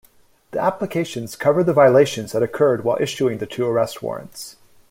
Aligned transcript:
The 0.49 0.59
applications 0.59 1.35
cover 1.35 1.63
the 1.63 1.73
violations 1.73 2.31
that 2.31 2.41
occurred 2.41 2.83
while 2.83 2.97
issuing 2.99 3.37
the 3.37 3.45
two 3.45 3.67
arrest 3.67 4.01
warrants. 4.01 4.55